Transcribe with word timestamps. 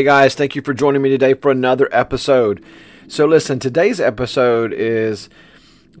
Hey 0.00 0.04
guys, 0.04 0.34
thank 0.34 0.56
you 0.56 0.62
for 0.62 0.72
joining 0.72 1.02
me 1.02 1.10
today 1.10 1.34
for 1.34 1.50
another 1.50 1.86
episode. 1.92 2.64
So, 3.06 3.26
listen, 3.26 3.58
today's 3.58 4.00
episode 4.00 4.72
is 4.72 5.28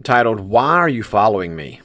titled 0.04 0.40
Why 0.40 0.76
Are 0.76 0.88
You 0.88 1.02
Following 1.02 1.54
Me? 1.54 1.82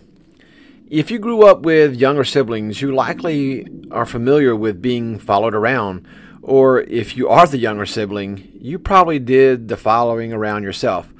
If 0.90 1.12
you 1.12 1.20
grew 1.20 1.46
up 1.46 1.64
with 1.64 1.94
younger 1.94 2.24
siblings, 2.24 2.82
you 2.82 2.96
likely 2.96 3.68
are 3.92 4.06
familiar 4.06 4.56
with 4.56 4.82
being 4.82 5.20
followed 5.20 5.54
around. 5.54 6.08
Or 6.42 6.80
if 6.84 7.18
you 7.18 7.28
are 7.28 7.46
the 7.48 7.58
younger 7.58 7.86
sibling, 7.86 8.50
you 8.62 8.80
probably 8.80 9.20
did 9.20 9.68
the 9.68 9.76
following 9.76 10.32
around 10.32 10.64
yourself. 10.64 11.14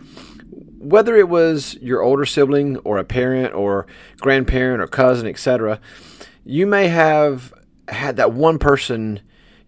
Whether 0.80 1.18
it 1.18 1.28
was 1.28 1.74
your 1.82 2.04
older 2.04 2.26
sibling 2.26 2.78
or 2.86 3.00
a 3.00 3.04
parent 3.04 3.54
or 3.54 3.86
grandparent 4.22 4.82
or 4.82 4.88
cousin, 4.88 5.28
etc., 5.28 5.82
you 6.46 6.66
may 6.66 6.88
have 6.88 7.54
had 7.90 8.16
that 8.16 8.32
one 8.32 8.60
person 8.60 9.20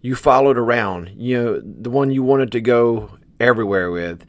you 0.08 0.14
followed 0.14 0.56
around, 0.56 1.12
you 1.16 1.36
know, 1.36 1.60
the 1.62 1.90
one 1.90 2.10
you 2.10 2.22
wanted 2.22 2.50
to 2.50 2.62
go 2.62 3.10
everywhere 3.38 3.90
with. 3.90 4.24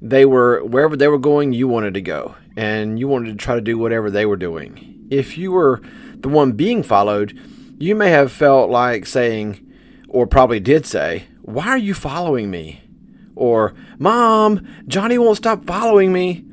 They 0.00 0.24
were 0.24 0.62
wherever 0.62 0.96
they 0.96 1.08
were 1.08 1.18
going, 1.18 1.52
you 1.52 1.66
wanted 1.66 1.94
to 1.94 2.00
go, 2.00 2.36
and 2.56 3.00
you 3.00 3.08
wanted 3.08 3.30
to 3.30 3.44
try 3.44 3.56
to 3.56 3.60
do 3.60 3.76
whatever 3.76 4.12
they 4.12 4.26
were 4.26 4.36
doing. 4.36 5.08
If 5.10 5.36
you 5.36 5.50
were 5.50 5.82
the 6.14 6.28
one 6.28 6.52
being 6.52 6.84
followed, 6.84 7.36
you 7.78 7.96
may 7.96 8.10
have 8.10 8.30
felt 8.30 8.70
like 8.70 9.06
saying, 9.06 9.58
or 10.08 10.28
probably 10.28 10.60
did 10.60 10.86
say, 10.86 11.24
Why 11.42 11.66
are 11.66 11.78
you 11.78 11.94
following 11.94 12.48
me? 12.48 12.82
Or, 13.34 13.74
Mom, 13.98 14.64
Johnny 14.86 15.18
won't 15.18 15.38
stop 15.38 15.66
following 15.66 16.12
me. 16.12 16.44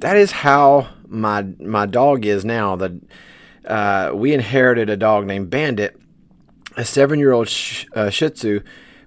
That 0.00 0.16
is 0.16 0.32
how 0.32 0.88
my 1.06 1.42
my 1.60 1.86
dog 1.86 2.26
is 2.26 2.44
now. 2.44 2.74
That 2.74 2.92
uh, 3.64 4.10
we 4.14 4.34
inherited 4.34 4.90
a 4.90 4.96
dog 4.96 5.26
named 5.26 5.48
Bandit, 5.48 5.96
a 6.80 6.84
seven 6.84 7.18
year 7.18 7.32
old 7.32 7.46
sh- 7.46 7.84
uh, 7.94 8.08
Shih 8.08 8.30
Tzu, 8.30 8.60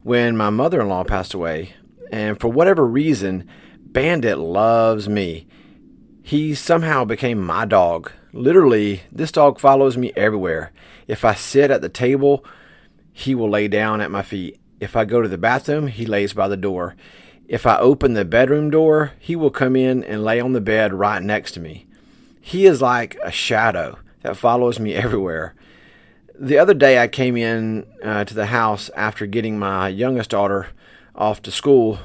when 0.03 0.37
my 0.37 0.51
mother 0.51 0.79
in 0.79 0.89
law 0.89 1.03
passed 1.03 1.33
away. 1.33 1.73
And 2.11 2.39
for 2.39 2.49
whatever 2.49 2.85
reason, 2.85 3.47
Bandit 3.79 4.37
loves 4.37 5.09
me. 5.09 5.47
He 6.21 6.53
somehow 6.53 7.03
became 7.03 7.43
my 7.43 7.65
dog. 7.65 8.11
Literally, 8.31 9.01
this 9.11 9.31
dog 9.31 9.59
follows 9.59 9.97
me 9.97 10.11
everywhere. 10.15 10.71
If 11.07 11.25
I 11.25 11.33
sit 11.33 11.71
at 11.71 11.81
the 11.81 11.89
table, 11.89 12.45
he 13.11 13.33
will 13.33 13.49
lay 13.49 13.67
down 13.67 14.01
at 14.01 14.11
my 14.11 14.21
feet. 14.21 14.59
If 14.79 14.95
I 14.95 15.03
go 15.05 15.23
to 15.23 15.27
the 15.27 15.39
bathroom, 15.39 15.87
he 15.87 16.05
lays 16.05 16.33
by 16.33 16.47
the 16.47 16.55
door. 16.55 16.95
If 17.47 17.65
I 17.65 17.79
open 17.79 18.13
the 18.13 18.23
bedroom 18.23 18.69
door, 18.69 19.13
he 19.17 19.35
will 19.35 19.49
come 19.49 19.75
in 19.75 20.03
and 20.03 20.23
lay 20.23 20.39
on 20.39 20.53
the 20.53 20.61
bed 20.61 20.93
right 20.93 21.23
next 21.23 21.53
to 21.53 21.59
me. 21.59 21.87
He 22.39 22.67
is 22.67 22.83
like 22.83 23.17
a 23.23 23.31
shadow 23.31 23.97
that 24.21 24.37
follows 24.37 24.79
me 24.79 24.93
everywhere. 24.93 25.55
The 26.39 26.57
other 26.57 26.73
day, 26.73 26.99
I 26.99 27.07
came 27.07 27.37
in 27.37 27.85
uh, 28.03 28.25
to 28.25 28.33
the 28.33 28.47
house 28.47 28.89
after 28.95 29.25
getting 29.27 29.59
my 29.59 29.87
youngest 29.87 30.31
daughter 30.31 30.69
off 31.15 31.41
to 31.43 31.51
school 31.51 31.99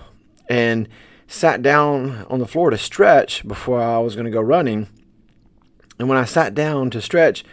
and 0.48 0.88
sat 1.26 1.62
down 1.62 2.26
on 2.28 2.38
the 2.38 2.46
floor 2.46 2.70
to 2.70 2.78
stretch 2.78 3.46
before 3.46 3.80
I 3.80 3.98
was 3.98 4.14
going 4.14 4.26
to 4.26 4.30
go 4.30 4.40
running. 4.40 4.88
And 5.98 6.08
when 6.08 6.18
I 6.18 6.24
sat 6.24 6.54
down 6.54 6.90
to 6.90 7.00
stretch, 7.00 7.44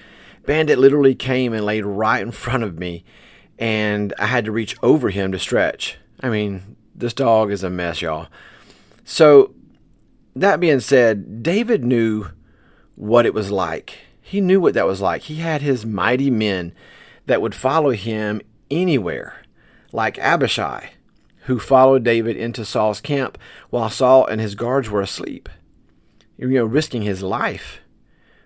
Bandit 0.46 0.78
literally 0.78 1.16
came 1.16 1.54
and 1.54 1.66
laid 1.66 1.86
right 1.86 2.22
in 2.22 2.32
front 2.32 2.64
of 2.64 2.78
me, 2.78 3.04
and 3.58 4.14
I 4.20 4.28
had 4.28 4.46
to 4.46 4.52
reach 4.52 4.76
over 4.84 5.10
him 5.10 5.32
to 5.32 5.40
stretch. 5.40 5.98
I 6.22 6.30
mean, 6.30 6.76
this 6.94 7.14
dog 7.14 7.52
is 7.52 7.64
a 7.64 7.70
mess, 7.70 8.02
y'all. 8.02 8.28
So, 9.04 9.54
that 10.36 10.60
being 10.60 10.82
said, 10.82 11.42
David 11.42 11.86
knew 11.86 12.28
what 12.96 13.26
it 13.26 13.34
was 13.34 13.50
like. 13.52 14.00
He 14.28 14.42
knew 14.42 14.60
what 14.60 14.74
that 14.74 14.88
was 14.88 15.02
like. 15.02 15.22
He 15.22 15.36
had 15.36 15.62
his 15.62 15.86
mighty 15.86 16.32
men 16.32 16.74
that 17.28 17.44
would 17.44 17.54
follow 17.54 17.92
him 17.92 18.42
anywhere, 18.72 19.44
like 19.92 20.18
Abishai, 20.18 20.94
who 21.42 21.60
followed 21.60 22.04
David 22.04 22.36
into 22.36 22.66
Saul's 22.66 23.02
camp 23.02 23.38
while 23.70 23.88
Saul 23.88 24.26
and 24.26 24.42
his 24.42 24.56
guards 24.56 24.90
were 24.90 25.04
asleep, 25.04 25.48
you 26.38 26.48
know, 26.48 26.66
risking 26.66 27.04
his 27.04 27.22
life. 27.22 27.82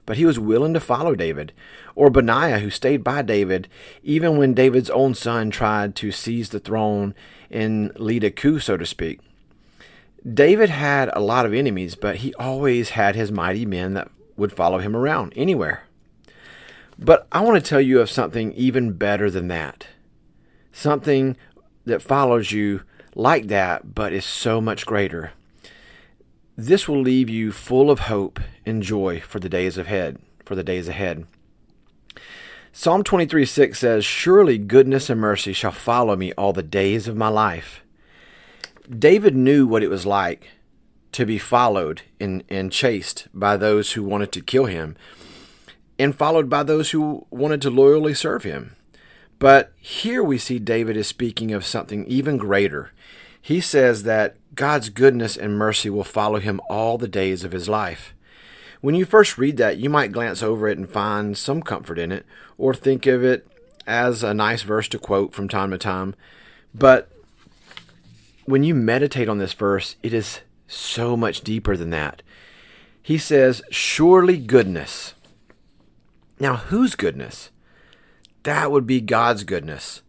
But 0.06 0.18
he 0.18 0.26
was 0.26 0.38
willing 0.38 0.74
to 0.74 0.82
follow 0.82 1.16
David. 1.16 1.54
Or 1.96 2.10
Benaiah, 2.10 2.60
who 2.60 2.70
stayed 2.70 3.02
by 3.02 3.22
David, 3.22 3.70
even 4.04 4.38
when 4.38 4.54
David's 4.54 4.90
own 4.90 5.16
son 5.16 5.50
tried 5.50 5.96
to 5.96 6.12
seize 6.12 6.50
the 6.50 6.60
throne 6.60 7.16
and 7.50 7.98
lead 7.98 8.26
a 8.26 8.32
coup, 8.32 8.60
so 8.60 8.76
to 8.76 8.86
speak. 8.86 9.22
David 10.30 10.72
had 10.72 11.10
a 11.14 11.22
lot 11.22 11.46
of 11.46 11.54
enemies, 11.54 11.96
but 11.96 12.18
he 12.18 12.34
always 12.34 12.90
had 12.90 13.16
his 13.16 13.32
mighty 13.32 13.66
men 13.66 13.94
that 13.94 14.12
would 14.40 14.52
follow 14.52 14.80
him 14.80 14.96
around 14.96 15.34
anywhere. 15.36 15.84
But 16.98 17.28
I 17.32 17.42
want 17.42 17.64
to 17.64 17.70
tell 17.70 17.80
you 17.80 18.02
of 18.02 18.10
something 18.10 18.52
even 18.54 18.94
better 18.94 19.30
than 19.30 19.48
that. 19.50 19.88
Something 20.72 21.38
that 21.86 22.02
follows 22.02 22.52
you 22.52 22.82
like 23.16 23.48
that, 23.48 23.96
but 23.96 24.14
is 24.14 24.26
so 24.26 24.60
much 24.60 24.86
greater. 24.86 25.32
This 26.58 26.88
will 26.88 27.02
leave 27.02 27.30
you 27.30 27.52
full 27.52 27.90
of 27.90 28.02
hope 28.02 28.40
and 28.66 28.84
joy 28.84 29.22
for 29.22 29.40
the 29.40 29.50
days 29.50 29.78
ahead, 29.78 30.18
for 30.46 30.56
the 30.56 30.64
days 30.64 30.88
ahead. 30.88 31.26
Psalm 32.74 33.04
23 33.04 33.46
6 33.46 33.80
says, 33.80 34.06
Surely 34.06 34.58
goodness 34.58 35.10
and 35.10 35.20
mercy 35.20 35.54
shall 35.54 35.72
follow 35.72 36.16
me 36.16 36.34
all 36.34 36.54
the 36.54 36.62
days 36.62 37.08
of 37.08 37.16
my 37.16 37.30
life. 37.30 37.84
David 38.90 39.36
knew 39.36 39.66
what 39.66 39.84
it 39.84 39.90
was 39.90 40.06
like 40.06 40.50
to 41.12 41.26
be 41.26 41.38
followed 41.38 42.04
and, 42.20 42.44
and 42.50 42.72
chased 42.72 43.28
by 43.34 43.58
those 43.58 43.94
who 43.94 44.04
wanted 44.04 44.32
to 44.34 44.42
kill 44.42 44.66
him, 44.66 44.96
and 45.98 46.16
followed 46.16 46.50
by 46.50 46.64
those 46.64 46.92
who 46.92 47.26
wanted 47.30 47.62
to 47.62 47.70
loyally 47.70 48.14
serve 48.14 48.44
him. 48.44 48.76
But 49.40 49.72
here 49.78 50.24
we 50.24 50.38
see 50.38 50.60
David 50.60 50.98
is 50.98 51.08
speaking 51.08 51.52
of 51.52 51.66
something 51.66 52.06
even 52.06 52.38
greater. 52.38 52.92
He 53.42 53.62
says 53.62 54.04
that 54.04 54.36
God's 54.54 54.90
goodness 54.90 55.38
and 55.38 55.58
mercy 55.58 55.90
will 55.90 56.04
follow 56.04 56.40
him 56.40 56.60
all 56.70 56.98
the 56.98 57.08
days 57.08 57.44
of 57.44 57.54
his 57.54 57.70
life. 57.70 58.14
When 58.82 58.96
you 58.96 59.06
first 59.06 59.38
read 59.38 59.58
that, 59.58 59.78
you 59.78 59.90
might 59.90 60.12
glance 60.12 60.44
over 60.44 60.68
it 60.68 60.78
and 60.78 60.90
find 60.90 61.38
some 61.38 61.62
comfort 61.62 62.00
in 62.00 62.12
it, 62.12 62.26
or 62.58 62.74
think 62.74 63.06
of 63.06 63.24
it 63.24 63.48
as 63.88 64.24
a 64.24 64.34
nice 64.34 64.62
verse 64.62 64.88
to 64.90 65.00
quote 65.00 65.34
from 65.34 65.48
time 65.48 65.72
to 65.72 65.78
time. 65.78 66.16
But 66.74 67.10
when 68.46 68.64
you 68.64 68.76
meditate 68.76 69.30
on 69.30 69.38
this 69.38 69.54
verse, 69.54 69.96
it 70.04 70.14
is 70.14 70.42
so 70.70 71.18
much 71.18 71.42
deeper 71.42 71.76
than 71.76 71.90
that. 71.90 72.22
He 73.02 73.18
says, 73.18 73.62
Surely 73.72 74.38
goodness. 74.38 75.16
Now, 76.40 76.56
whose 76.58 76.96
goodness? 76.96 77.50
That 78.44 78.72
would 78.72 78.88
be 78.88 79.02
God's 79.02 79.44
goodness. 79.44 80.02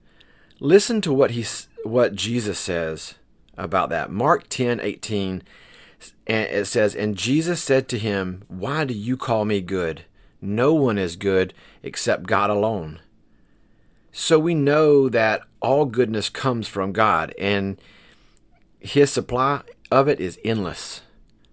Listen 0.61 1.01
to 1.01 1.13
what 1.13 1.33
he 1.33 1.45
what 1.83 2.15
Jesus 2.15 2.59
says 2.59 3.15
about 3.57 3.89
that. 3.91 4.11
Mark 4.11 4.49
10, 4.49 4.81
18, 4.81 5.43
and 6.27 6.49
it 6.51 6.67
says, 6.67 6.95
And 6.95 7.17
Jesus 7.17 7.63
said 7.63 7.89
to 7.89 7.99
him, 7.99 8.45
Why 8.49 8.85
do 8.85 8.95
you 8.95 9.17
call 9.17 9.45
me 9.45 9.61
good? 9.61 10.05
No 10.41 10.73
one 10.75 10.99
is 10.99 11.17
good 11.17 11.53
except 11.83 12.27
God 12.27 12.51
alone. 12.51 13.01
So 14.13 14.39
we 14.39 14.55
know 14.55 15.09
that 15.09 15.43
all 15.61 15.85
goodness 15.85 16.29
comes 16.29 16.69
from 16.69 16.93
God, 16.93 17.35
and 17.39 17.81
his 18.79 19.13
supply 19.13 19.63
of 19.91 20.09
it 20.09 20.21
is 20.21 20.39
endless. 20.45 21.03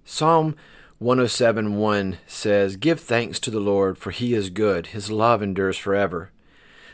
Psalm 0.06 0.56
107:1 1.02 2.18
says, 2.26 2.76
Give 2.76 3.00
thanks 3.00 3.40
to 3.42 3.52
the 3.52 3.60
Lord, 3.60 3.98
for 3.98 4.12
he 4.12 4.34
is 4.34 4.50
good. 4.50 4.88
His 4.88 5.12
love 5.12 5.44
endures 5.44 5.78
forever. 5.78 6.32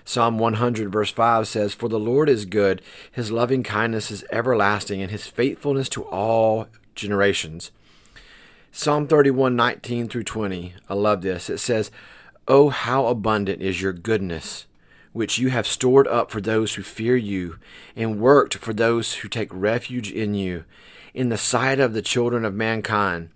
Psalm 0.06 0.38
100, 0.38 0.92
verse 0.92 1.12
5 1.12 1.48
says, 1.48 1.74
For 1.74 1.88
the 1.88 2.00
Lord 2.00 2.28
is 2.28 2.44
good, 2.44 2.82
his 3.10 3.32
loving 3.32 3.64
kindness 3.64 4.12
is 4.12 4.26
everlasting, 4.32 5.02
and 5.02 5.10
his 5.10 5.28
faithfulness 5.28 5.88
to 5.90 6.04
all 6.04 6.68
generations. 6.96 7.72
Psalm 8.72 9.08
31:19 9.08 10.10
through 10.10 10.24
20, 10.24 10.74
I 10.90 10.94
love 10.94 11.22
this. 11.22 11.50
It 11.50 11.60
says, 11.60 11.92
Oh, 12.48 12.70
how 12.70 13.06
abundant 13.06 13.62
is 13.62 13.82
your 13.82 13.94
goodness, 13.94 14.66
which 15.14 15.38
you 15.38 15.50
have 15.50 15.66
stored 15.66 16.08
up 16.08 16.30
for 16.30 16.42
those 16.42 16.74
who 16.74 16.82
fear 16.82 17.16
you, 17.16 17.58
and 17.96 18.20
worked 18.20 18.58
for 18.58 18.74
those 18.74 19.14
who 19.16 19.30
take 19.30 19.50
refuge 19.54 20.12
in 20.12 20.34
you 20.34 20.66
in 21.14 21.30
the 21.30 21.38
sight 21.38 21.80
of 21.80 21.94
the 21.94 22.02
children 22.02 22.46
of 22.46 22.54
mankind. 22.54 23.30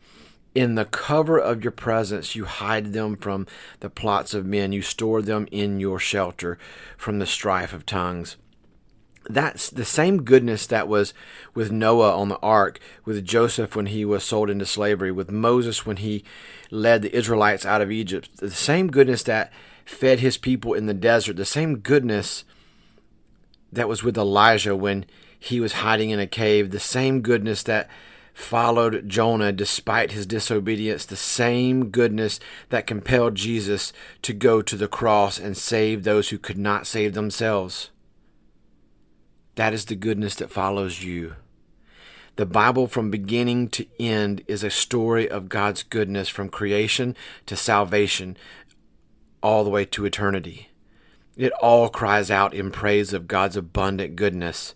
In 0.56 0.76
the 0.76 0.86
cover 0.86 1.38
of 1.38 1.64
your 1.64 1.72
presence, 1.72 2.36
you 2.36 2.46
hide 2.46 2.94
them 2.94 3.16
from 3.16 3.46
the 3.80 3.90
plots 3.90 4.34
of 4.34 4.46
men. 4.46 4.72
You 4.72 4.82
store 4.82 5.22
them 5.22 5.48
in 5.52 5.80
your 5.80 6.00
shelter 6.00 6.58
from 6.98 7.20
the 7.20 7.28
strife 7.28 7.74
of 7.74 7.86
tongues. 7.86 8.38
That's 9.30 9.70
the 9.70 9.86
same 9.86 10.24
goodness 10.24 10.66
that 10.68 10.88
was 10.88 11.14
with 11.54 11.72
Noah 11.72 12.18
on 12.18 12.30
the 12.30 12.40
ark, 12.40 12.80
with 13.04 13.26
Joseph 13.26 13.76
when 13.76 13.88
he 13.88 14.06
was 14.06 14.24
sold 14.24 14.50
into 14.50 14.66
slavery, 14.66 15.12
with 15.12 15.30
Moses 15.30 15.86
when 15.86 15.98
he 15.98 16.24
led 16.72 17.02
the 17.02 17.16
Israelites 17.16 17.66
out 17.66 17.82
of 17.82 17.92
Egypt. 17.92 18.38
The 18.38 18.50
same 18.50 18.88
goodness 18.88 19.24
that 19.24 19.52
fed 19.86 20.22
his 20.22 20.38
people 20.38 20.74
in 20.74 20.86
the 20.86 20.94
desert, 20.94 21.36
the 21.36 21.46
same 21.46 21.80
goodness 21.80 22.46
that 23.72 23.90
was 23.90 24.02
with 24.02 24.18
Elijah 24.18 24.76
when 24.76 25.06
he 25.40 25.60
was 25.60 25.74
hiding 25.74 26.10
in 26.10 26.20
a 26.20 26.28
cave, 26.28 26.72
the 26.72 26.80
same 26.80 27.22
goodness 27.22 27.64
that 27.64 27.90
followed 28.34 29.10
Jonah 29.10 29.52
despite 29.52 30.12
his 30.12 30.26
disobedience, 30.28 31.06
the 31.06 31.16
same 31.16 31.90
goodness 31.90 32.40
that 32.70 32.86
compelled 32.86 33.34
Jesus 33.36 33.92
to 34.22 34.34
go 34.34 34.62
to 34.62 34.76
the 34.76 34.88
cross 34.88 35.40
and 35.40 35.58
save 35.58 36.04
those 36.04 36.30
who 36.30 36.38
could 36.38 36.58
not 36.58 36.86
save 36.86 37.14
themselves. 37.14 37.90
that 39.56 39.74
is 39.74 39.86
the 39.86 39.96
goodness 39.96 40.36
that 40.36 40.52
follows 40.52 41.04
you. 41.04 41.36
The 42.36 42.46
Bible, 42.46 42.86
from 42.86 43.10
beginning 43.10 43.70
to 43.70 43.88
end, 44.00 44.44
is 44.48 44.64
a 44.64 44.70
story 44.70 45.28
of 45.28 45.50
God's 45.50 45.82
goodness 45.82 46.30
from 46.30 46.50
creation 46.50 47.16
to 47.48 47.56
salvation, 47.56 48.38
all 49.42 49.64
the 49.64 49.72
way 49.72 49.84
to 49.86 50.06
eternity. 50.06 50.70
It 51.36 51.52
all 51.54 51.90
cries 51.90 52.30
out 52.30 52.54
in 52.54 52.70
praise 52.70 53.14
of 53.14 53.28
God's 53.28 53.58
abundant 53.58 54.16
goodness. 54.16 54.76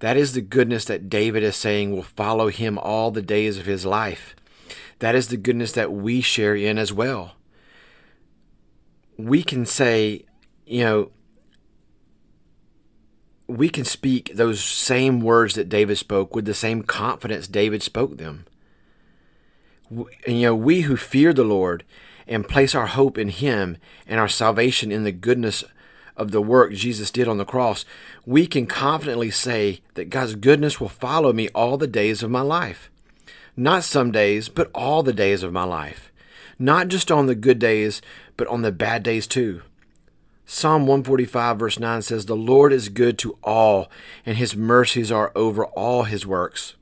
That 0.00 0.16
is 0.16 0.32
the 0.32 0.40
goodness 0.40 0.84
that 0.84 1.08
David 1.08 1.42
is 1.42 1.56
saying 1.56 1.92
will 1.92 2.02
follow 2.02 2.48
him 2.48 2.78
all 2.78 3.10
the 3.10 3.22
days 3.22 3.58
of 3.58 3.66
his 3.66 3.84
life. 3.84 4.36
That 5.00 5.14
is 5.14 5.28
the 5.28 5.36
goodness 5.36 5.72
that 5.72 5.92
we 5.92 6.20
share 6.20 6.54
in 6.54 6.78
as 6.78 6.92
well. 6.92 7.34
We 9.16 9.42
can 9.42 9.66
say, 9.66 10.24
you 10.66 10.84
know, 10.84 11.10
we 13.48 13.68
can 13.68 13.84
speak 13.84 14.32
those 14.34 14.62
same 14.62 15.20
words 15.20 15.54
that 15.54 15.68
David 15.68 15.98
spoke 15.98 16.34
with 16.34 16.44
the 16.44 16.54
same 16.54 16.82
confidence 16.82 17.48
David 17.48 17.82
spoke 17.82 18.18
them. 18.18 18.44
And, 19.90 20.06
you 20.26 20.42
know, 20.42 20.54
we 20.54 20.82
who 20.82 20.96
fear 20.96 21.32
the 21.32 21.44
Lord 21.44 21.84
and 22.26 22.46
place 22.46 22.74
our 22.74 22.86
hope 22.86 23.16
in 23.16 23.30
Him 23.30 23.78
and 24.06 24.20
our 24.20 24.28
salvation 24.28 24.92
in 24.92 25.04
the 25.04 25.12
goodness 25.12 25.64
of 26.18 26.30
the 26.30 26.42
work 26.42 26.72
Jesus 26.72 27.10
did 27.10 27.28
on 27.28 27.38
the 27.38 27.44
cross, 27.44 27.84
we 28.26 28.46
can 28.46 28.66
confidently 28.66 29.30
say 29.30 29.80
that 29.94 30.10
God's 30.10 30.34
goodness 30.34 30.80
will 30.80 30.88
follow 30.88 31.32
me 31.32 31.48
all 31.50 31.76
the 31.76 31.86
days 31.86 32.22
of 32.22 32.30
my 32.30 32.42
life. 32.42 32.90
Not 33.56 33.84
some 33.84 34.12
days, 34.12 34.48
but 34.48 34.70
all 34.74 35.02
the 35.02 35.12
days 35.12 35.42
of 35.42 35.52
my 35.52 35.64
life. 35.64 36.12
Not 36.58 36.88
just 36.88 37.10
on 37.10 37.26
the 37.26 37.34
good 37.34 37.58
days, 37.58 38.02
but 38.36 38.46
on 38.48 38.62
the 38.62 38.72
bad 38.72 39.02
days 39.02 39.26
too. 39.26 39.62
Psalm 40.50 40.86
145, 40.86 41.58
verse 41.58 41.78
9 41.78 42.02
says, 42.02 42.24
The 42.24 42.34
Lord 42.34 42.72
is 42.72 42.88
good 42.88 43.18
to 43.18 43.36
all, 43.42 43.90
and 44.24 44.38
his 44.38 44.56
mercies 44.56 45.12
are 45.12 45.30
over 45.34 45.66
all 45.66 46.04
his 46.04 46.26
works. 46.26 46.74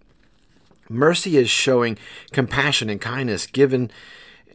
Mercy 0.89 1.37
is 1.37 1.51
showing 1.51 1.99
compassion 2.31 2.89
and 2.89 3.01
kindness 3.01 3.47
given, 3.47 3.91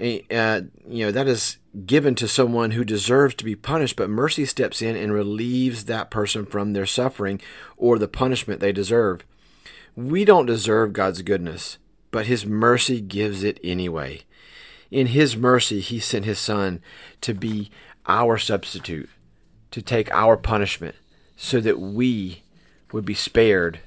uh, 0.01 0.61
you 0.87 1.05
know, 1.05 1.11
that 1.11 1.27
is 1.27 1.57
given 1.85 2.15
to 2.15 2.27
someone 2.27 2.71
who 2.71 2.83
deserves 2.83 3.35
to 3.35 3.45
be 3.45 3.55
punished, 3.55 3.95
but 3.95 4.09
mercy 4.09 4.45
steps 4.45 4.81
in 4.81 4.95
and 4.95 5.13
relieves 5.13 5.85
that 5.85 6.11
person 6.11 6.45
from 6.45 6.73
their 6.73 6.85
suffering 6.85 7.39
or 7.77 7.97
the 7.97 8.07
punishment 8.07 8.59
they 8.59 8.71
deserve. 8.71 9.23
We 9.95 10.25
don't 10.25 10.45
deserve 10.45 10.93
God's 10.93 11.21
goodness, 11.21 11.77
but 12.09 12.25
his 12.25 12.45
mercy 12.45 12.99
gives 12.99 13.43
it 13.43 13.59
anyway. 13.63 14.21
In 14.89 15.07
his 15.07 15.37
mercy, 15.37 15.79
he 15.79 15.99
sent 15.99 16.25
his 16.25 16.39
son 16.39 16.81
to 17.21 17.33
be 17.33 17.71
our 18.07 18.37
substitute, 18.37 19.09
to 19.71 19.81
take 19.81 20.11
our 20.11 20.35
punishment, 20.35 20.95
so 21.35 21.59
that 21.61 21.79
we 21.79 22.43
would 22.91 23.05
be 23.05 23.13
spared 23.13 23.79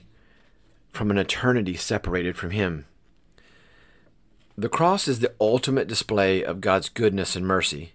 from 0.94 1.11
an 1.11 1.19
eternity 1.19 1.75
separated 1.75 2.37
from 2.37 2.50
Him. 2.50 2.87
The 4.56 4.69
cross 4.69 5.09
is 5.09 5.19
the 5.19 5.35
ultimate 5.41 5.89
display 5.89 6.45
of 6.45 6.61
God's 6.61 6.89
goodness 6.89 7.35
and 7.35 7.45
mercy. 7.47 7.93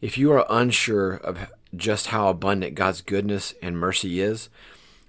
If 0.00 0.18
you 0.18 0.32
are 0.32 0.46
unsure 0.50 1.14
of 1.14 1.50
just 1.74 2.08
how 2.08 2.28
abundant 2.28 2.74
God's 2.74 3.00
goodness 3.00 3.54
and 3.62 3.78
mercy 3.78 4.20
is, 4.20 4.48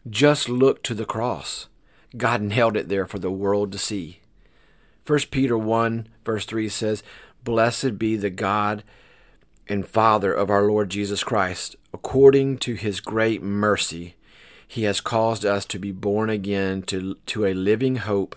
just 0.08 0.48
look 0.48 0.84
to 0.84 0.94
the 0.94 1.06
cross. 1.06 1.68
God 2.16 2.42
nailed 2.42 2.78
it 2.78 2.88
there 2.88 3.08
for 3.08 3.18
the 3.18 3.32
world 3.32 3.72
to 3.72 3.80
see. 3.80 4.20
1 5.08 5.20
Peter 5.32 5.58
1, 5.58 6.08
verse 6.24 6.46
3 6.46 6.70
says, 6.70 7.04
Blessed 7.44 7.98
be 7.98 8.16
the 8.16 8.30
God 8.30 8.84
and 9.68 9.88
Father 9.88 10.34
of 10.34 10.50
our 10.52 10.64
Lord 10.64 10.90
Jesus 10.90 11.24
Christ, 11.24 11.76
according 11.94 12.60
to 12.60 12.76
his 12.76 13.00
great 13.00 13.42
mercy, 13.42 14.16
he 14.68 14.84
has 14.84 15.02
caused 15.02 15.46
us 15.46 15.66
to 15.66 15.80
be 15.80 15.92
born 15.92 16.30
again 16.30 16.82
to, 16.84 17.16
to 17.28 17.46
a 17.46 17.54
living 17.54 17.98
hope 17.98 18.36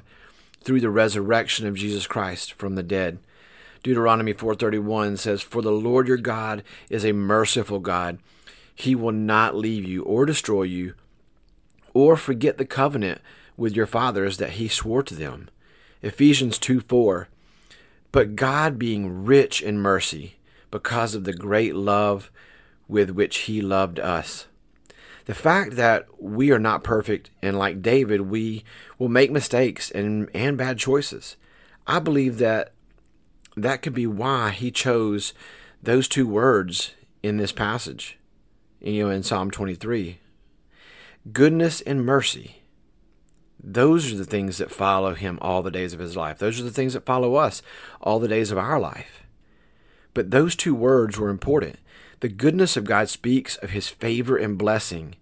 through 0.62 0.80
the 0.80 0.90
resurrection 0.90 1.66
of 1.66 1.76
Jesus 1.76 2.06
Christ 2.06 2.52
from 2.52 2.74
the 2.74 2.82
dead. 2.82 3.18
Deuteronomy 3.82 4.32
4:31 4.32 5.16
says, 5.16 5.42
"For 5.42 5.62
the 5.62 5.72
Lord 5.72 6.08
your 6.08 6.16
God 6.16 6.62
is 6.90 7.04
a 7.04 7.12
merciful 7.12 7.78
God. 7.78 8.18
He 8.74 8.94
will 8.94 9.12
not 9.12 9.56
leave 9.56 9.84
you 9.84 10.02
or 10.02 10.26
destroy 10.26 10.64
you 10.64 10.94
or 11.94 12.16
forget 12.16 12.58
the 12.58 12.64
covenant 12.64 13.20
with 13.56 13.74
your 13.74 13.86
fathers 13.86 14.36
that 14.38 14.52
he 14.52 14.68
swore 14.68 15.02
to 15.04 15.14
them." 15.14 15.48
Ephesians 16.02 16.58
2:4 16.58 17.28
But 18.10 18.36
God 18.36 18.78
being 18.78 19.24
rich 19.24 19.60
in 19.62 19.78
mercy 19.78 20.36
because 20.70 21.14
of 21.14 21.24
the 21.24 21.32
great 21.32 21.74
love 21.74 22.30
with 22.88 23.10
which 23.10 23.38
he 23.40 23.60
loved 23.60 24.00
us. 24.00 24.46
The 25.28 25.34
fact 25.34 25.76
that 25.76 26.06
we 26.18 26.52
are 26.52 26.58
not 26.58 26.82
perfect 26.82 27.28
and 27.42 27.58
like 27.58 27.82
David, 27.82 28.22
we 28.22 28.64
will 28.98 29.10
make 29.10 29.30
mistakes 29.30 29.90
and, 29.90 30.30
and 30.32 30.56
bad 30.56 30.78
choices. 30.78 31.36
I 31.86 31.98
believe 31.98 32.38
that 32.38 32.72
that 33.54 33.82
could 33.82 33.92
be 33.92 34.06
why 34.06 34.52
he 34.52 34.70
chose 34.70 35.34
those 35.82 36.08
two 36.08 36.26
words 36.26 36.94
in 37.22 37.36
this 37.36 37.52
passage, 37.52 38.18
you 38.80 39.04
know, 39.04 39.10
in 39.10 39.22
Psalm 39.22 39.50
23. 39.50 40.18
Goodness 41.30 41.82
and 41.82 42.06
mercy. 42.06 42.62
Those 43.62 44.10
are 44.10 44.16
the 44.16 44.24
things 44.24 44.56
that 44.56 44.70
follow 44.70 45.12
him 45.12 45.38
all 45.42 45.62
the 45.62 45.70
days 45.70 45.92
of 45.92 46.00
his 46.00 46.16
life. 46.16 46.38
Those 46.38 46.58
are 46.58 46.64
the 46.64 46.70
things 46.70 46.94
that 46.94 47.04
follow 47.04 47.34
us 47.34 47.60
all 48.00 48.18
the 48.18 48.28
days 48.28 48.50
of 48.50 48.56
our 48.56 48.80
life. 48.80 49.24
But 50.14 50.30
those 50.30 50.56
two 50.56 50.74
words 50.74 51.18
were 51.18 51.28
important. 51.28 51.78
The 52.20 52.28
goodness 52.28 52.76
of 52.76 52.84
God 52.84 53.08
speaks 53.08 53.56
of 53.56 53.70
his 53.70 53.88
favor 53.88 54.36
and 54.36 54.58
blessing. 54.58 55.14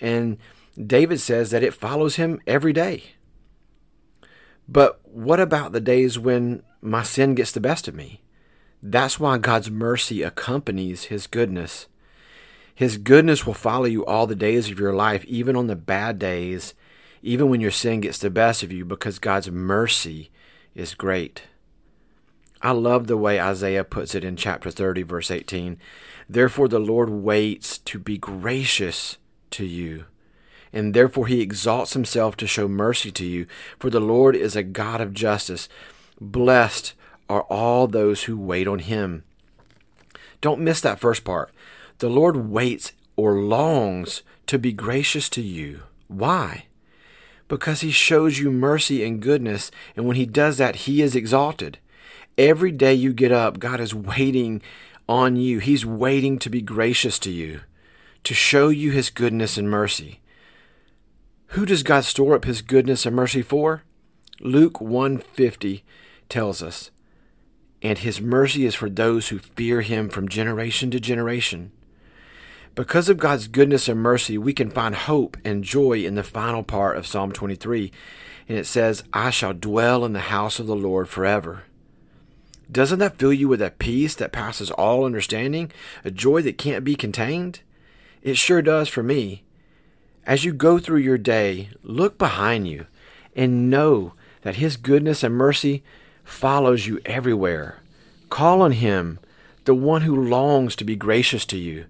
And 0.00 0.38
David 0.80 1.20
says 1.20 1.50
that 1.50 1.62
it 1.62 1.74
follows 1.74 2.16
him 2.16 2.40
every 2.46 2.72
day. 2.72 3.04
But 4.68 5.00
what 5.04 5.40
about 5.40 5.72
the 5.72 5.80
days 5.80 6.18
when 6.18 6.62
my 6.80 7.02
sin 7.02 7.34
gets 7.34 7.52
the 7.52 7.60
best 7.60 7.86
of 7.86 7.94
me? 7.94 8.22
That's 8.82 9.20
why 9.20 9.38
God's 9.38 9.70
mercy 9.70 10.22
accompanies 10.22 11.04
his 11.04 11.26
goodness. 11.26 11.86
His 12.74 12.98
goodness 12.98 13.46
will 13.46 13.54
follow 13.54 13.84
you 13.84 14.04
all 14.04 14.26
the 14.26 14.34
days 14.34 14.70
of 14.70 14.80
your 14.80 14.92
life, 14.92 15.24
even 15.26 15.54
on 15.54 15.68
the 15.68 15.76
bad 15.76 16.18
days, 16.18 16.74
even 17.22 17.48
when 17.48 17.60
your 17.60 17.70
sin 17.70 18.00
gets 18.00 18.18
the 18.18 18.30
best 18.30 18.62
of 18.62 18.72
you, 18.72 18.84
because 18.84 19.18
God's 19.18 19.50
mercy 19.50 20.30
is 20.74 20.94
great. 20.94 21.42
I 22.62 22.70
love 22.72 23.06
the 23.06 23.16
way 23.16 23.40
Isaiah 23.40 23.84
puts 23.84 24.14
it 24.14 24.24
in 24.24 24.36
chapter 24.36 24.70
30, 24.70 25.02
verse 25.02 25.30
18. 25.30 25.78
Therefore, 26.28 26.68
the 26.68 26.78
Lord 26.78 27.10
waits 27.10 27.78
to 27.78 27.98
be 27.98 28.16
gracious 28.16 29.18
to 29.50 29.66
you, 29.66 30.06
and 30.72 30.94
therefore 30.94 31.26
he 31.26 31.40
exalts 31.40 31.92
himself 31.92 32.36
to 32.38 32.46
show 32.46 32.66
mercy 32.66 33.10
to 33.12 33.26
you. 33.26 33.46
For 33.78 33.90
the 33.90 34.00
Lord 34.00 34.34
is 34.34 34.56
a 34.56 34.62
God 34.62 35.00
of 35.00 35.12
justice. 35.12 35.68
Blessed 36.20 36.94
are 37.28 37.42
all 37.42 37.86
those 37.86 38.24
who 38.24 38.38
wait 38.38 38.66
on 38.66 38.78
him. 38.78 39.24
Don't 40.40 40.60
miss 40.60 40.80
that 40.80 41.00
first 41.00 41.24
part. 41.24 41.52
The 41.98 42.08
Lord 42.08 42.50
waits 42.50 42.92
or 43.16 43.40
longs 43.40 44.22
to 44.46 44.58
be 44.58 44.72
gracious 44.72 45.28
to 45.30 45.42
you. 45.42 45.82
Why? 46.08 46.66
Because 47.48 47.82
he 47.82 47.90
shows 47.90 48.38
you 48.38 48.50
mercy 48.50 49.04
and 49.04 49.20
goodness, 49.20 49.70
and 49.96 50.06
when 50.06 50.16
he 50.16 50.26
does 50.26 50.56
that, 50.58 50.76
he 50.76 51.02
is 51.02 51.14
exalted. 51.14 51.78
Every 52.36 52.72
day 52.72 52.94
you 52.94 53.12
get 53.12 53.32
up, 53.32 53.58
God 53.58 53.80
is 53.80 53.94
waiting 53.94 54.60
on 55.08 55.36
you. 55.36 55.58
He's 55.58 55.86
waiting 55.86 56.38
to 56.40 56.50
be 56.50 56.62
gracious 56.62 57.18
to 57.20 57.30
you, 57.30 57.60
to 58.24 58.34
show 58.34 58.68
you 58.68 58.90
his 58.90 59.10
goodness 59.10 59.56
and 59.56 59.70
mercy. 59.70 60.20
Who 61.48 61.64
does 61.64 61.84
God 61.84 62.04
store 62.04 62.34
up 62.34 62.44
his 62.44 62.62
goodness 62.62 63.06
and 63.06 63.14
mercy 63.14 63.42
for? 63.42 63.82
Luke 64.40 64.80
150 64.80 65.84
tells 66.28 66.62
us, 66.62 66.90
and 67.80 67.98
his 67.98 68.20
mercy 68.20 68.64
is 68.64 68.74
for 68.74 68.90
those 68.90 69.28
who 69.28 69.38
fear 69.38 69.82
him 69.82 70.08
from 70.08 70.28
generation 70.28 70.90
to 70.90 70.98
generation. 70.98 71.70
Because 72.74 73.08
of 73.08 73.18
God's 73.18 73.46
goodness 73.46 73.88
and 73.88 74.00
mercy, 74.00 74.36
we 74.36 74.52
can 74.52 74.70
find 74.70 74.96
hope 74.96 75.36
and 75.44 75.62
joy 75.62 76.04
in 76.04 76.16
the 76.16 76.24
final 76.24 76.64
part 76.64 76.96
of 76.96 77.06
Psalm 77.06 77.30
23. 77.30 77.92
And 78.48 78.58
it 78.58 78.66
says, 78.66 79.04
I 79.12 79.30
shall 79.30 79.54
dwell 79.54 80.04
in 80.04 80.12
the 80.12 80.20
house 80.20 80.58
of 80.58 80.66
the 80.66 80.74
Lord 80.74 81.08
forever. 81.08 81.64
Doesn't 82.70 82.98
that 82.98 83.18
fill 83.18 83.32
you 83.32 83.48
with 83.48 83.62
a 83.62 83.70
peace 83.70 84.14
that 84.16 84.32
passes 84.32 84.70
all 84.70 85.04
understanding, 85.04 85.70
a 86.04 86.10
joy 86.10 86.42
that 86.42 86.58
can't 86.58 86.84
be 86.84 86.96
contained? 86.96 87.60
It 88.22 88.36
sure 88.36 88.62
does 88.62 88.88
for 88.88 89.02
me. 89.02 89.44
As 90.26 90.44
you 90.44 90.52
go 90.52 90.78
through 90.78 91.00
your 91.00 91.18
day, 91.18 91.68
look 91.82 92.16
behind 92.16 92.66
you 92.66 92.86
and 93.36 93.68
know 93.68 94.14
that 94.42 94.56
His 94.56 94.76
goodness 94.76 95.22
and 95.22 95.34
mercy 95.34 95.82
follows 96.24 96.86
you 96.86 97.00
everywhere. 97.04 97.80
Call 98.30 98.62
on 98.62 98.72
Him, 98.72 99.18
the 99.64 99.74
one 99.74 100.02
who 100.02 100.28
longs 100.28 100.74
to 100.76 100.84
be 100.84 100.96
gracious 100.96 101.44
to 101.46 101.58
you. 101.58 101.86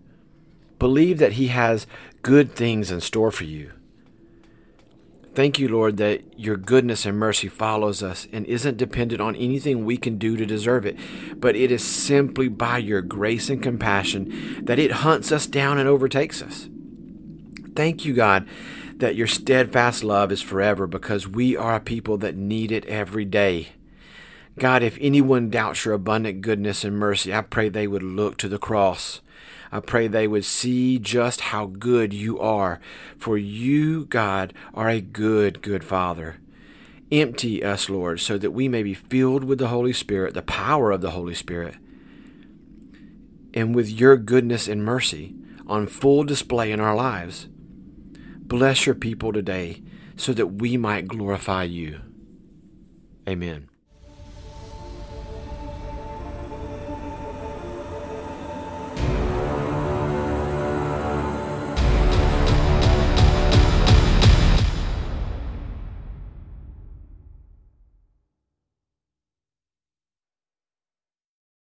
Believe 0.78 1.18
that 1.18 1.34
He 1.34 1.48
has 1.48 1.86
good 2.22 2.52
things 2.52 2.90
in 2.90 3.00
store 3.00 3.30
for 3.30 3.44
you. 3.44 3.72
Thank 5.34 5.58
you, 5.58 5.66
Lord, 5.66 5.96
that 5.96 6.38
your 6.38 6.56
goodness 6.56 7.04
and 7.04 7.18
mercy 7.18 7.48
follows 7.48 8.04
us 8.04 8.28
and 8.32 8.46
isn't 8.46 8.76
dependent 8.76 9.20
on 9.20 9.34
anything 9.34 9.84
we 9.84 9.96
can 9.96 10.16
do 10.16 10.36
to 10.36 10.46
deserve 10.46 10.86
it, 10.86 10.96
but 11.36 11.56
it 11.56 11.72
is 11.72 11.82
simply 11.82 12.46
by 12.46 12.78
your 12.78 13.02
grace 13.02 13.50
and 13.50 13.60
compassion 13.60 14.64
that 14.64 14.78
it 14.78 14.92
hunts 14.92 15.32
us 15.32 15.48
down 15.48 15.78
and 15.78 15.88
overtakes 15.88 16.40
us. 16.40 16.68
Thank 17.74 18.04
you, 18.04 18.14
God, 18.14 18.46
that 18.98 19.16
your 19.16 19.26
steadfast 19.26 20.04
love 20.04 20.30
is 20.30 20.40
forever 20.40 20.86
because 20.86 21.26
we 21.26 21.56
are 21.56 21.74
a 21.74 21.80
people 21.80 22.16
that 22.18 22.36
need 22.36 22.70
it 22.70 22.86
every 22.86 23.24
day. 23.24 23.70
God, 24.56 24.84
if 24.84 24.96
anyone 25.00 25.50
doubts 25.50 25.84
your 25.84 25.94
abundant 25.94 26.42
goodness 26.42 26.84
and 26.84 26.96
mercy, 26.96 27.34
I 27.34 27.40
pray 27.40 27.68
they 27.68 27.88
would 27.88 28.04
look 28.04 28.36
to 28.38 28.48
the 28.48 28.58
cross. 28.58 29.20
I 29.74 29.80
pray 29.80 30.06
they 30.06 30.28
would 30.28 30.44
see 30.44 31.00
just 31.00 31.40
how 31.40 31.66
good 31.66 32.14
you 32.14 32.38
are. 32.38 32.78
For 33.18 33.36
you, 33.36 34.04
God, 34.06 34.54
are 34.72 34.88
a 34.88 35.00
good, 35.00 35.62
good 35.62 35.82
Father. 35.82 36.36
Empty 37.10 37.64
us, 37.64 37.90
Lord, 37.90 38.20
so 38.20 38.38
that 38.38 38.52
we 38.52 38.68
may 38.68 38.84
be 38.84 38.94
filled 38.94 39.42
with 39.42 39.58
the 39.58 39.66
Holy 39.66 39.92
Spirit, 39.92 40.32
the 40.34 40.42
power 40.42 40.92
of 40.92 41.00
the 41.00 41.10
Holy 41.10 41.34
Spirit, 41.34 41.74
and 43.52 43.74
with 43.74 43.90
your 43.90 44.16
goodness 44.16 44.68
and 44.68 44.84
mercy 44.84 45.34
on 45.66 45.88
full 45.88 46.22
display 46.22 46.70
in 46.70 46.78
our 46.78 46.94
lives. 46.94 47.48
Bless 48.46 48.86
your 48.86 48.94
people 48.94 49.32
today 49.32 49.82
so 50.16 50.32
that 50.34 50.60
we 50.62 50.76
might 50.76 51.08
glorify 51.08 51.64
you. 51.64 52.00
Amen. 53.28 53.68